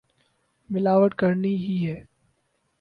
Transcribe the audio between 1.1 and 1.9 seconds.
کرنی ہی